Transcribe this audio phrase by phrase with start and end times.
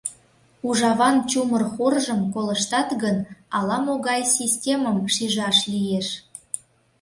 [0.67, 3.17] Ужаван чумыр хоржым колыштат гын,
[3.57, 6.07] ала-могай системым шижаш лиеш.